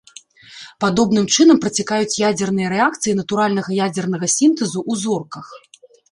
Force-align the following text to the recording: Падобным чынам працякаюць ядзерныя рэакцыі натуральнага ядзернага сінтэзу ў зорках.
Падобным 0.83 1.25
чынам 1.33 1.57
працякаюць 1.65 2.15
ядзерныя 2.29 2.71
рэакцыі 2.75 3.13
натуральнага 3.19 3.75
ядзернага 3.89 4.31
сінтэзу 4.37 4.79
ў 4.91 5.03
зорках. 5.03 5.45